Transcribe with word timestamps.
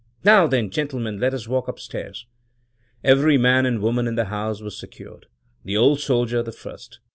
Now, 0.23 0.47
then, 0.47 0.71
gentlemen, 0.71 1.19
let 1.19 1.31
us 1.31 1.47
walk 1.47 1.67
upstairs!" 1.67 2.25
Every 3.03 3.37
man 3.37 3.67
and 3.67 3.83
woman 3.83 4.07
in 4.07 4.15
the 4.15 4.25
house 4.25 4.59
was 4.59 4.75
secured— 4.75 5.27
the 5.63 5.77
"Old 5.77 5.99
Soldier" 5.99 6.41
the 6.41 6.51
first. 6.51 6.99